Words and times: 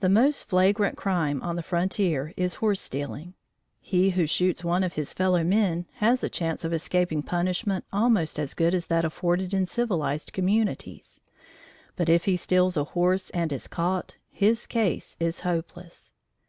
The 0.00 0.08
most 0.08 0.42
flagrant 0.48 0.96
crime 0.96 1.40
on 1.40 1.54
the 1.54 1.62
frontier 1.62 2.34
is 2.36 2.54
horse 2.54 2.80
stealing. 2.80 3.34
He 3.80 4.10
who 4.10 4.26
shoots 4.26 4.64
one 4.64 4.82
of 4.82 4.94
his 4.94 5.12
fellow 5.12 5.44
men 5.44 5.86
has 5.98 6.24
a 6.24 6.28
chance 6.28 6.64
of 6.64 6.72
escaping 6.72 7.22
punishment 7.22 7.84
almost 7.92 8.40
as 8.40 8.54
good 8.54 8.74
as 8.74 8.86
that 8.88 9.04
afforded 9.04 9.54
in 9.54 9.66
civilized 9.66 10.32
communities, 10.32 11.20
but 11.94 12.08
if 12.08 12.24
he 12.24 12.34
steals 12.34 12.76
a 12.76 12.82
horse 12.82 13.30
and 13.30 13.52
is 13.52 13.68
caught, 13.68 14.16
his 14.32 14.66
case 14.66 15.16
is 15.20 15.42
hopeless. 15.42 16.12